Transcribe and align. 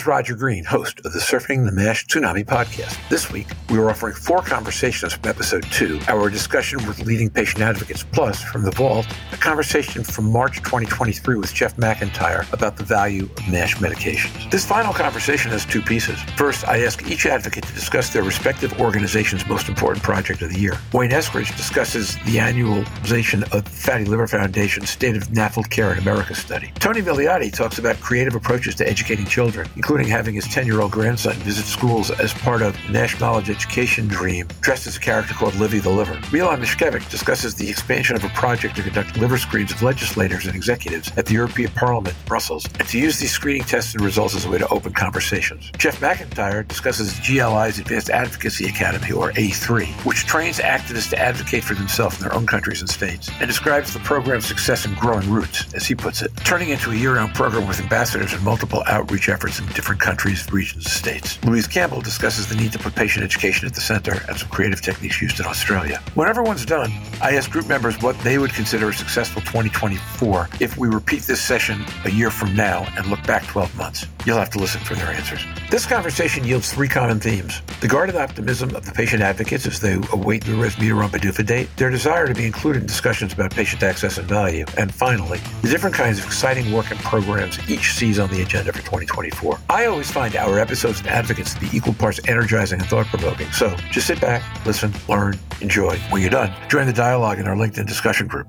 is 0.00 0.06
Roger 0.06 0.34
Green, 0.34 0.64
host 0.64 1.00
of 1.04 1.12
the 1.12 1.18
Surfing 1.18 1.66
the 1.66 1.72
MASH 1.72 2.06
Tsunami 2.06 2.44
podcast. 2.44 2.96
This 3.10 3.30
week, 3.30 3.48
we 3.68 3.76
are 3.78 3.90
offering 3.90 4.14
four 4.14 4.40
conversations 4.40 5.12
from 5.12 5.28
episode 5.28 5.64
two, 5.64 6.00
our 6.08 6.30
discussion 6.30 6.86
with 6.86 7.04
leading 7.04 7.28
patient 7.28 7.60
advocates, 7.60 8.02
plus 8.02 8.42
from 8.42 8.62
the 8.62 8.70
vault, 8.70 9.06
a 9.32 9.36
conversation 9.36 10.02
from 10.02 10.32
March 10.32 10.56
2023 10.58 11.36
with 11.36 11.52
Jeff 11.52 11.76
McIntyre 11.76 12.50
about 12.52 12.76
the 12.76 12.84
value 12.84 13.24
of 13.24 13.48
MASH 13.48 13.76
medications. 13.76 14.50
This 14.50 14.64
final 14.64 14.94
conversation 14.94 15.50
has 15.50 15.66
two 15.66 15.82
pieces. 15.82 16.18
First, 16.36 16.66
I 16.66 16.82
ask 16.84 17.06
each 17.10 17.26
advocate 17.26 17.64
to 17.64 17.74
discuss 17.74 18.10
their 18.10 18.22
respective 18.22 18.80
organization's 18.80 19.46
most 19.46 19.68
important 19.68 20.02
project 20.02 20.40
of 20.40 20.52
the 20.52 20.58
year. 20.58 20.78
Wayne 20.94 21.10
Eskridge 21.10 21.54
discusses 21.56 22.14
the 22.24 22.36
annualization 22.36 23.42
of 23.52 23.68
Fatty 23.68 24.06
Liver 24.06 24.26
Foundation's 24.26 24.88
State 24.88 25.16
of 25.16 25.28
NAFLD 25.28 25.68
Care 25.68 25.92
in 25.92 25.98
America 25.98 26.34
study. 26.34 26.72
Tony 26.78 27.02
Villiotti 27.02 27.52
talks 27.52 27.78
about 27.78 28.00
creative 28.00 28.34
approaches 28.34 28.74
to 28.76 28.88
educating 28.88 29.26
children, 29.26 29.68
including 29.76 29.89
having 29.98 30.36
his 30.36 30.46
10 30.46 30.66
year 30.66 30.80
old 30.80 30.92
grandson 30.92 31.34
visit 31.38 31.64
schools 31.64 32.12
as 32.12 32.32
part 32.32 32.62
of 32.62 32.76
NASH 32.90 33.16
kNOWledge 33.16 33.50
Education 33.50 34.06
Dream, 34.06 34.46
dressed 34.60 34.86
as 34.86 34.96
a 34.96 35.00
character 35.00 35.34
called 35.34 35.56
Livvy 35.56 35.80
the 35.80 35.90
Liver. 35.90 36.16
Milan 36.32 36.60
Mishkovikj 36.60 37.10
discusses 37.10 37.56
the 37.56 37.68
expansion 37.68 38.14
of 38.14 38.22
a 38.22 38.28
project 38.28 38.76
to 38.76 38.84
conduct 38.84 39.16
liver 39.16 39.36
screens 39.36 39.72
of 39.72 39.82
legislators 39.82 40.46
and 40.46 40.54
executives 40.54 41.10
at 41.16 41.26
the 41.26 41.34
European 41.34 41.72
Parliament, 41.72 42.14
in 42.14 42.24
Brussels, 42.24 42.66
and 42.78 42.86
to 42.86 43.00
use 43.00 43.18
these 43.18 43.32
screening 43.32 43.64
tests 43.64 43.92
and 43.94 44.04
results 44.04 44.36
as 44.36 44.44
a 44.44 44.48
way 44.48 44.58
to 44.58 44.68
open 44.68 44.92
conversations. 44.92 45.72
Jeff 45.76 45.98
McIntyre 45.98 46.66
discusses 46.68 47.14
GLI's 47.14 47.80
Advanced 47.80 48.10
Advocacy 48.10 48.66
Academy, 48.66 49.10
or 49.10 49.32
A3, 49.32 49.88
which 50.06 50.24
trains 50.24 50.60
activists 50.60 51.10
to 51.10 51.18
advocate 51.18 51.64
for 51.64 51.74
themselves 51.74 52.16
in 52.16 52.22
their 52.22 52.34
own 52.36 52.46
countries 52.46 52.80
and 52.80 52.88
states, 52.88 53.28
and 53.40 53.48
describes 53.48 53.92
the 53.92 53.98
program's 53.98 54.46
success 54.46 54.86
in 54.86 54.94
growing 54.94 55.28
roots, 55.28 55.74
as 55.74 55.84
he 55.84 55.96
puts 55.96 56.22
it, 56.22 56.30
turning 56.44 56.68
into 56.68 56.92
a 56.92 56.94
year 56.94 57.16
round 57.16 57.34
program 57.34 57.66
with 57.66 57.80
ambassadors 57.80 58.32
and 58.32 58.44
multiple 58.44 58.84
outreach 58.86 59.28
efforts 59.28 59.58
in 59.58 59.66
different 59.80 59.98
countries, 59.98 60.46
regions, 60.52 60.84
and 60.84 60.92
states. 60.92 61.42
Louise 61.42 61.66
Campbell 61.66 62.02
discusses 62.02 62.46
the 62.46 62.54
need 62.54 62.70
to 62.70 62.78
put 62.78 62.94
patient 62.94 63.24
education 63.24 63.66
at 63.66 63.72
the 63.72 63.80
center 63.80 64.22
and 64.28 64.36
some 64.36 64.50
creative 64.50 64.82
techniques 64.82 65.22
used 65.22 65.40
in 65.40 65.46
Australia. 65.46 66.02
When 66.12 66.28
everyone's 66.28 66.66
done, 66.66 66.92
I 67.22 67.34
ask 67.34 67.50
group 67.50 67.66
members 67.66 67.98
what 68.02 68.18
they 68.18 68.36
would 68.36 68.52
consider 68.52 68.90
a 68.90 68.92
successful 68.92 69.40
2024 69.40 70.50
if 70.60 70.76
we 70.76 70.88
repeat 70.88 71.22
this 71.22 71.40
session 71.40 71.82
a 72.04 72.10
year 72.10 72.30
from 72.30 72.54
now 72.54 72.86
and 72.98 73.06
look 73.06 73.26
back 73.26 73.46
12 73.46 73.74
months. 73.78 74.06
You'll 74.26 74.36
have 74.36 74.50
to 74.50 74.58
listen 74.58 74.82
for 74.82 74.94
their 74.96 75.06
answers. 75.06 75.40
This 75.70 75.86
conversation 75.86 76.44
yields 76.44 76.70
three 76.70 76.88
common 76.88 77.18
themes 77.18 77.62
the 77.80 77.88
guarded 77.88 78.16
optimism 78.16 78.74
of 78.76 78.84
the 78.84 78.92
patient 78.92 79.22
advocates 79.22 79.66
as 79.66 79.80
they 79.80 79.94
await 80.12 80.44
the 80.44 80.52
Resmetirom 80.52 81.08
PDUFA 81.08 81.46
date, 81.46 81.68
their 81.78 81.88
desire 81.88 82.26
to 82.26 82.34
be 82.34 82.44
included 82.44 82.82
in 82.82 82.86
discussions 82.86 83.32
about 83.32 83.50
patient 83.50 83.82
access 83.82 84.18
and 84.18 84.28
value, 84.28 84.66
and 84.76 84.94
finally, 84.94 85.40
the 85.62 85.68
different 85.68 85.96
kinds 85.96 86.18
of 86.18 86.26
exciting 86.26 86.70
work 86.70 86.90
and 86.90 87.00
programs 87.00 87.58
each 87.70 87.94
sees 87.94 88.18
on 88.18 88.28
the 88.28 88.42
agenda 88.42 88.70
for 88.72 88.80
2024. 88.80 89.58
I 89.70 89.86
always 89.86 90.10
find 90.10 90.34
our 90.34 90.58
episodes 90.58 90.98
and 90.98 91.06
advocates 91.06 91.54
to 91.54 91.60
be 91.60 91.68
equal 91.72 91.94
parts 91.94 92.18
energizing 92.26 92.80
and 92.80 92.88
thought 92.88 93.06
provoking. 93.06 93.52
So 93.52 93.76
just 93.92 94.08
sit 94.08 94.20
back, 94.20 94.42
listen, 94.66 94.92
learn, 95.08 95.38
enjoy. 95.60 95.96
When 96.10 96.22
you're 96.22 96.30
done, 96.32 96.52
join 96.68 96.86
the 96.86 96.92
dialogue 96.92 97.38
in 97.38 97.46
our 97.46 97.54
LinkedIn 97.54 97.86
discussion 97.86 98.26
group. 98.26 98.48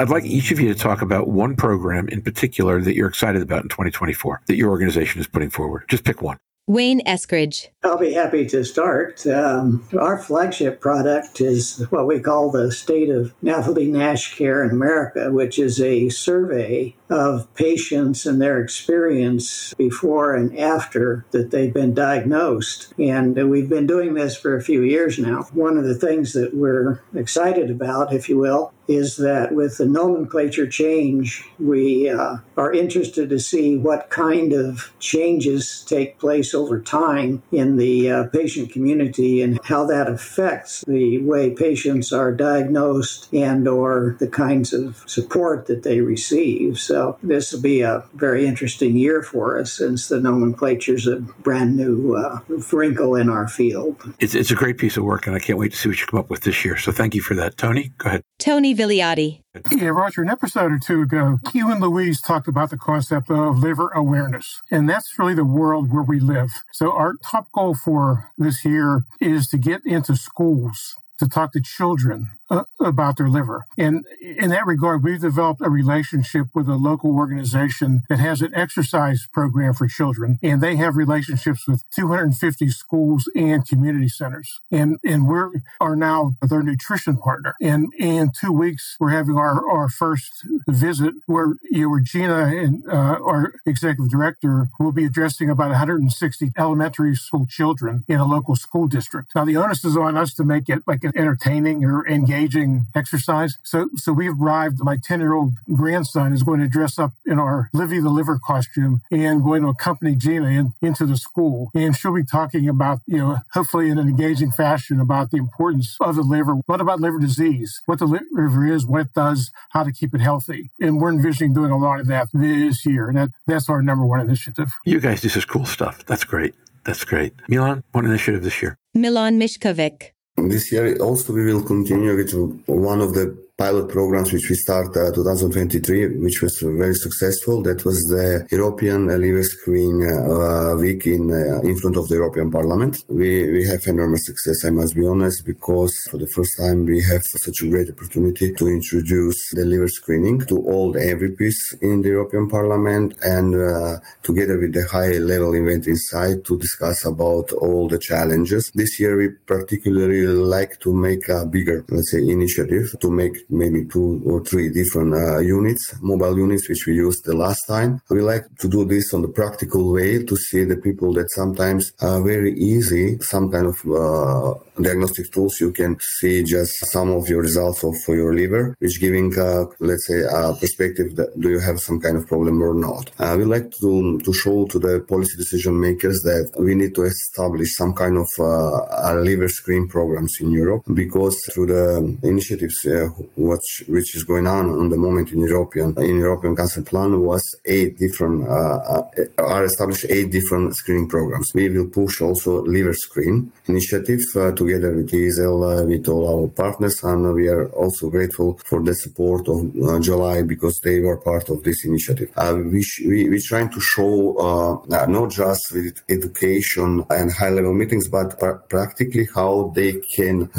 I'd 0.00 0.08
like 0.08 0.24
each 0.24 0.50
of 0.52 0.58
you 0.58 0.72
to 0.72 0.74
talk 0.74 1.02
about 1.02 1.28
one 1.28 1.54
program 1.54 2.08
in 2.08 2.22
particular 2.22 2.80
that 2.80 2.94
you're 2.94 3.08
excited 3.08 3.42
about 3.42 3.62
in 3.62 3.68
2024 3.68 4.40
that 4.46 4.56
your 4.56 4.70
organization 4.70 5.20
is 5.20 5.26
putting 5.26 5.50
forward. 5.50 5.84
Just 5.86 6.02
pick 6.02 6.22
one. 6.22 6.38
Wayne 6.68 7.00
Eskridge. 7.06 7.68
I'll 7.82 7.96
be 7.96 8.12
happy 8.12 8.44
to 8.48 8.62
start. 8.62 9.26
Um, 9.26 9.88
our 9.98 10.18
flagship 10.18 10.82
product 10.82 11.40
is 11.40 11.86
what 11.88 12.06
we 12.06 12.20
call 12.20 12.50
the 12.50 12.70
State 12.70 13.08
of 13.08 13.34
NAFLD 13.42 13.88
NASH 13.88 14.36
Care 14.36 14.62
in 14.62 14.70
America, 14.70 15.32
which 15.32 15.58
is 15.58 15.80
a 15.80 16.10
survey 16.10 16.94
of 17.10 17.52
patients 17.54 18.26
and 18.26 18.40
their 18.40 18.60
experience 18.60 19.74
before 19.74 20.34
and 20.34 20.58
after 20.58 21.24
that 21.30 21.50
they've 21.50 21.72
been 21.72 21.94
diagnosed. 21.94 22.92
And 22.98 23.50
we've 23.50 23.68
been 23.68 23.86
doing 23.86 24.14
this 24.14 24.36
for 24.36 24.56
a 24.56 24.62
few 24.62 24.82
years 24.82 25.18
now. 25.18 25.42
One 25.52 25.78
of 25.78 25.84
the 25.84 25.94
things 25.94 26.32
that 26.34 26.54
we're 26.54 27.00
excited 27.14 27.70
about, 27.70 28.12
if 28.12 28.28
you 28.28 28.38
will, 28.38 28.72
is 28.88 29.18
that 29.18 29.54
with 29.54 29.76
the 29.76 29.86
nomenclature 29.86 30.66
change, 30.66 31.44
we 31.58 32.08
uh, 32.08 32.38
are 32.56 32.72
interested 32.72 33.28
to 33.28 33.38
see 33.38 33.76
what 33.76 34.08
kind 34.08 34.54
of 34.54 34.92
changes 34.98 35.84
take 35.86 36.18
place 36.18 36.54
over 36.54 36.80
time 36.80 37.42
in 37.52 37.76
the 37.76 38.10
uh, 38.10 38.24
patient 38.28 38.72
community 38.72 39.42
and 39.42 39.60
how 39.64 39.84
that 39.84 40.08
affects 40.08 40.84
the 40.86 41.18
way 41.18 41.50
patients 41.50 42.12
are 42.12 42.32
diagnosed 42.32 43.28
and 43.32 43.68
or 43.68 44.16
the 44.20 44.28
kinds 44.28 44.72
of 44.72 45.04
support 45.06 45.66
that 45.66 45.82
they 45.82 46.00
receive. 46.00 46.78
So 46.78 46.97
this 47.22 47.52
will 47.52 47.60
be 47.60 47.82
a 47.82 48.04
very 48.14 48.46
interesting 48.46 48.96
year 48.96 49.22
for 49.22 49.58
us 49.58 49.72
since 49.72 50.08
the 50.08 50.20
nomenclature 50.20 50.94
is 50.94 51.06
a 51.06 51.16
brand 51.16 51.76
new 51.76 52.14
uh, 52.14 52.40
wrinkle 52.72 53.14
in 53.16 53.28
our 53.28 53.48
field. 53.48 53.96
It's, 54.18 54.34
it's 54.34 54.50
a 54.50 54.54
great 54.54 54.78
piece 54.78 54.96
of 54.96 55.04
work, 55.04 55.26
and 55.26 55.34
I 55.34 55.38
can't 55.38 55.58
wait 55.58 55.72
to 55.72 55.76
see 55.76 55.88
what 55.88 56.00
you 56.00 56.06
come 56.06 56.20
up 56.20 56.30
with 56.30 56.42
this 56.42 56.64
year. 56.64 56.76
So 56.76 56.92
thank 56.92 57.14
you 57.14 57.22
for 57.22 57.34
that. 57.34 57.56
Tony, 57.56 57.92
go 57.98 58.08
ahead. 58.08 58.22
Tony 58.38 58.74
Villiotti. 58.74 59.42
Yeah, 59.70 59.88
Roger, 59.88 60.22
an 60.22 60.30
episode 60.30 60.70
or 60.70 60.78
two 60.78 61.02
ago, 61.02 61.40
Q 61.50 61.70
and 61.70 61.80
Louise 61.80 62.20
talked 62.20 62.48
about 62.48 62.70
the 62.70 62.76
concept 62.76 63.30
of 63.30 63.58
liver 63.58 63.88
awareness. 63.88 64.62
And 64.70 64.88
that's 64.88 65.18
really 65.18 65.34
the 65.34 65.44
world 65.44 65.92
where 65.92 66.02
we 66.02 66.20
live. 66.20 66.50
So 66.72 66.92
our 66.92 67.14
top 67.24 67.50
goal 67.52 67.74
for 67.74 68.30
this 68.38 68.64
year 68.64 69.04
is 69.20 69.48
to 69.48 69.58
get 69.58 69.84
into 69.84 70.14
schools 70.14 70.94
to 71.18 71.28
talk 71.28 71.52
to 71.52 71.60
children 71.60 72.30
uh, 72.50 72.64
about 72.80 73.16
their 73.16 73.28
liver. 73.28 73.64
And 73.76 74.04
in 74.20 74.50
that 74.50 74.66
regard, 74.66 75.02
we've 75.02 75.20
developed 75.20 75.60
a 75.62 75.70
relationship 75.70 76.46
with 76.54 76.68
a 76.68 76.76
local 76.76 77.14
organization 77.14 78.02
that 78.08 78.18
has 78.18 78.40
an 78.40 78.54
exercise 78.54 79.26
program 79.32 79.74
for 79.74 79.86
children, 79.86 80.38
and 80.42 80.60
they 80.60 80.76
have 80.76 80.96
relationships 80.96 81.66
with 81.68 81.82
250 81.94 82.68
schools 82.70 83.30
and 83.34 83.66
community 83.66 84.08
centers. 84.08 84.60
And 84.70 84.98
and 85.04 85.28
we 85.28 85.60
are 85.80 85.96
now 85.96 86.32
their 86.42 86.62
nutrition 86.62 87.16
partner. 87.18 87.54
And 87.60 87.92
in 87.98 88.30
two 88.38 88.52
weeks, 88.52 88.96
we're 88.98 89.10
having 89.10 89.36
our, 89.36 89.68
our 89.68 89.88
first 89.88 90.46
visit 90.66 91.14
where 91.26 91.56
you 91.70 91.82
know, 91.82 91.88
where 91.90 92.00
Gina 92.00 92.46
and 92.46 92.82
uh, 92.88 93.18
our 93.22 93.52
executive 93.66 94.10
director 94.10 94.68
will 94.78 94.92
be 94.92 95.04
addressing 95.04 95.50
about 95.50 95.68
160 95.68 96.52
elementary 96.56 97.14
school 97.14 97.46
children 97.46 98.04
in 98.08 98.20
a 98.20 98.26
local 98.26 98.56
school 98.56 98.86
district. 98.86 99.34
Now 99.34 99.44
the 99.44 99.56
onus 99.56 99.84
is 99.84 99.96
on 99.96 100.16
us 100.16 100.32
to 100.34 100.44
make 100.44 100.68
it 100.68 100.82
like 100.86 101.04
entertaining 101.14 101.84
or 101.84 102.06
engaging 102.06 102.38
engaging 102.38 102.86
exercise. 102.94 103.58
So, 103.62 103.88
so 103.96 104.12
we've 104.12 104.40
arrived. 104.40 104.78
My 104.80 104.96
10 105.02 105.20
year 105.20 105.34
old 105.34 105.54
grandson 105.74 106.32
is 106.32 106.42
going 106.42 106.60
to 106.60 106.68
dress 106.68 106.98
up 106.98 107.12
in 107.26 107.38
our 107.38 107.68
Livvy 107.72 108.00
the 108.00 108.10
Liver 108.10 108.38
costume 108.44 109.02
and 109.10 109.42
going 109.42 109.62
to 109.62 109.68
accompany 109.68 110.14
Gina 110.14 110.46
in, 110.46 110.72
into 110.82 111.06
the 111.06 111.16
school. 111.16 111.70
And 111.74 111.96
she'll 111.96 112.14
be 112.14 112.24
talking 112.24 112.68
about, 112.68 113.00
you 113.06 113.18
know, 113.18 113.38
hopefully 113.52 113.90
in 113.90 113.98
an 113.98 114.08
engaging 114.08 114.50
fashion 114.50 115.00
about 115.00 115.30
the 115.30 115.38
importance 115.38 115.96
of 116.00 116.16
the 116.16 116.22
liver. 116.22 116.54
What 116.66 116.80
about 116.80 117.00
liver 117.00 117.18
disease? 117.18 117.82
What 117.86 117.98
the 117.98 118.06
liver 118.06 118.66
is, 118.66 118.86
what 118.86 119.02
it 119.02 119.14
does, 119.14 119.50
how 119.70 119.84
to 119.84 119.92
keep 119.92 120.14
it 120.14 120.20
healthy. 120.20 120.70
And 120.80 121.00
we're 121.00 121.10
envisioning 121.10 121.54
doing 121.54 121.70
a 121.70 121.78
lot 121.78 122.00
of 122.00 122.06
that 122.08 122.28
this 122.32 122.84
year. 122.86 123.08
And 123.08 123.18
that, 123.18 123.28
that's 123.46 123.68
our 123.68 123.82
number 123.82 124.04
one 124.04 124.20
initiative. 124.20 124.72
You 124.84 125.00
guys 125.00 125.22
this 125.22 125.36
is 125.36 125.44
cool 125.44 125.66
stuff. 125.66 126.04
That's 126.06 126.24
great. 126.24 126.54
That's 126.84 127.04
great. 127.04 127.34
Milan, 127.48 127.84
one 127.92 128.06
initiative 128.06 128.42
this 128.42 128.62
year. 128.62 128.78
Milan 128.94 129.38
Mishkovikj. 129.38 130.12
This 130.46 130.70
year 130.70 130.96
also 130.98 131.32
we 131.32 131.44
will 131.44 131.62
continue 131.62 132.14
with 132.16 132.32
one 132.66 133.00
of 133.00 133.14
the 133.14 133.36
pilot 133.58 133.88
programs 133.88 134.32
which 134.32 134.48
we 134.48 134.54
start 134.54 134.96
uh, 134.96 135.10
2023, 135.10 136.18
which 136.18 136.40
was 136.42 136.56
very 136.62 136.94
successful. 136.94 137.60
That 137.60 137.84
was 137.84 137.98
the 138.04 138.46
European 138.52 139.08
Liver 139.08 139.42
Screen 139.42 139.96
uh, 140.06 140.76
Week 140.76 141.04
in 141.06 141.28
uh, 141.32 141.60
in 141.68 141.76
front 141.76 141.96
of 141.96 142.06
the 142.06 142.14
European 142.14 142.52
Parliament. 142.52 143.04
We 143.08 143.50
we 143.50 143.66
have 143.66 143.84
enormous 143.86 144.26
success, 144.26 144.64
I 144.64 144.70
must 144.70 144.94
be 144.94 145.04
honest, 145.04 145.44
because 145.44 145.92
for 146.08 146.18
the 146.18 146.30
first 146.36 146.56
time 146.56 146.84
we 146.84 147.02
have 147.02 147.22
such 147.24 147.62
a 147.62 147.68
great 147.68 147.90
opportunity 147.90 148.54
to 148.54 148.68
introduce 148.68 149.40
the 149.50 149.64
liver 149.64 149.88
screening 149.88 150.38
to 150.46 150.56
all 150.70 150.92
the 150.92 151.00
MEPs 151.00 151.82
in 151.82 152.02
the 152.02 152.10
European 152.10 152.48
Parliament 152.48 153.16
and 153.22 153.56
uh, 153.56 153.98
together 154.22 154.56
with 154.60 154.72
the 154.72 154.86
high 154.86 155.18
level 155.18 155.52
event 155.54 155.88
inside 155.88 156.44
to 156.44 156.56
discuss 156.58 157.04
about 157.04 157.50
all 157.54 157.88
the 157.88 157.98
challenges. 157.98 158.70
This 158.72 159.00
year 159.00 159.16
we 159.16 159.30
particularly 159.46 160.28
like 160.28 160.78
to 160.84 160.94
make 160.94 161.28
a 161.28 161.44
bigger, 161.44 161.84
let's 161.88 162.12
say, 162.12 162.22
initiative 162.22 162.94
to 163.00 163.10
make 163.10 163.47
maybe 163.48 163.84
two 163.84 164.22
or 164.24 164.44
three 164.44 164.68
different 164.70 165.14
uh, 165.14 165.38
units, 165.38 165.94
mobile 166.00 166.36
units, 166.36 166.68
which 166.68 166.84
we 166.86 166.94
used 166.94 167.24
the 167.24 167.36
last 167.36 167.62
time. 167.66 168.00
We 168.10 168.20
like 168.20 168.44
to 168.60 168.68
do 168.68 168.84
this 168.84 169.12
on 169.14 169.22
the 169.22 169.28
practical 169.28 169.92
way 169.92 170.24
to 170.24 170.36
see 170.36 170.64
the 170.64 170.76
people 170.76 171.12
that 171.14 171.30
sometimes 171.30 171.92
are 172.00 172.22
very 172.22 172.52
easy, 172.54 173.18
some 173.20 173.50
kind 173.50 173.66
of 173.66 173.76
uh, 173.86 174.54
diagnostic 174.80 175.32
tools. 175.32 175.60
You 175.60 175.72
can 175.72 175.96
see 176.18 176.42
just 176.42 176.72
some 176.92 177.10
of 177.10 177.28
your 177.28 177.42
results 177.42 177.84
of 177.84 177.94
for 178.04 178.14
your 178.14 178.34
liver, 178.34 178.76
which 178.78 179.00
giving, 179.00 179.36
uh, 179.38 179.64
let's 179.80 180.06
say, 180.06 180.20
a 180.22 180.54
perspective 180.54 181.16
that 181.16 181.38
do 181.40 181.50
you 181.50 181.60
have 181.60 181.80
some 181.80 182.00
kind 182.00 182.16
of 182.16 182.26
problem 182.26 182.62
or 182.62 182.74
not. 182.74 183.10
Uh, 183.18 183.34
we 183.38 183.44
like 183.44 183.70
to, 183.80 184.18
to 184.20 184.32
show 184.32 184.66
to 184.66 184.78
the 184.78 185.00
policy 185.08 185.36
decision 185.36 185.78
makers 185.80 186.20
that 186.22 186.50
we 186.58 186.74
need 186.74 186.94
to 186.94 187.02
establish 187.02 187.74
some 187.74 187.94
kind 187.94 188.16
of 188.16 188.28
uh, 188.38 189.14
liver 189.14 189.48
screen 189.48 189.88
programs 189.88 190.34
in 190.40 190.50
Europe 190.50 190.82
because 190.94 191.36
through 191.52 191.66
the 191.66 192.18
initiatives 192.22 192.76
uh, 192.86 193.08
which 193.38 193.84
which 193.86 194.16
is 194.16 194.24
going 194.24 194.46
on 194.46 194.68
on 194.70 194.88
the 194.88 194.96
moment 194.96 195.30
in 195.30 195.40
European 195.40 195.94
in 195.98 196.18
European 196.18 196.56
Cancer 196.56 196.82
Plan 196.82 197.20
was 197.20 197.42
eight 197.64 197.96
different 197.96 198.48
uh, 198.48 198.78
uh, 198.94 199.02
are 199.38 199.64
established 199.64 200.06
eight 200.08 200.30
different 200.32 200.74
screening 200.76 201.08
programs. 201.08 201.48
We 201.54 201.68
will 201.68 201.88
push 201.88 202.20
also 202.20 202.62
liver 202.62 202.94
screen 202.94 203.52
initiative 203.66 204.20
uh, 204.34 204.52
together 204.52 204.94
with 204.96 205.10
EASL 205.12 205.82
uh, 205.82 205.86
with 205.86 206.08
all 206.08 206.24
our 206.42 206.48
partners, 206.48 207.02
and 207.04 207.32
we 207.34 207.48
are 207.48 207.68
also 207.68 208.10
grateful 208.10 208.58
for 208.66 208.82
the 208.82 208.94
support 208.94 209.48
of 209.48 209.58
uh, 209.82 209.98
GLI 210.00 210.42
because 210.42 210.80
they 210.82 210.98
were 211.00 211.18
part 211.18 211.48
of 211.48 211.62
this 211.62 211.84
initiative. 211.84 212.30
Uh, 212.36 212.58
we, 212.72 212.82
sh- 212.82 213.02
we 213.06 213.28
we're 213.28 213.40
trying 213.40 213.70
to 213.70 213.80
show 213.80 214.84
not 214.88 215.30
just 215.30 215.72
with 215.72 216.02
education 216.08 217.04
and 217.10 217.32
high 217.32 217.50
level 217.50 217.72
meetings, 217.72 218.08
but 218.08 218.38
pr- 218.38 218.60
practically 218.68 219.28
how 219.34 219.72
they 219.74 219.92
can 220.16 220.50